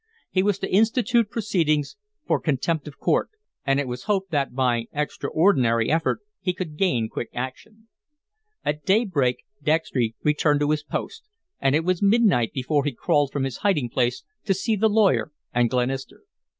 He 0.31 0.41
was 0.41 0.57
to 0.57 0.71
institute 0.73 1.29
proceedings 1.29 1.95
for 2.25 2.39
contempt 2.39 2.87
of 2.87 2.97
court, 2.97 3.29
and 3.63 3.79
it 3.79 3.87
was 3.87 4.05
hoped 4.05 4.31
that 4.31 4.55
by 4.55 4.87
extraordinary 4.91 5.91
effort 5.91 6.21
he 6.39 6.53
could 6.55 6.75
gain 6.75 7.07
quick 7.07 7.29
action. 7.35 7.87
At 8.65 8.83
daybreak 8.83 9.43
Dextry 9.61 10.15
returned 10.23 10.61
to 10.61 10.71
his 10.71 10.81
post, 10.81 11.25
and 11.59 11.75
it 11.75 11.85
was 11.85 12.01
midnight 12.01 12.51
before 12.51 12.83
he 12.83 12.93
crawled 12.93 13.31
from 13.31 13.43
his 13.43 13.57
hiding 13.57 13.89
place 13.91 14.23
to 14.45 14.55
see 14.55 14.75
the 14.75 14.89
lawyer 14.89 15.31
and 15.53 15.69
Glenister. 15.69 16.23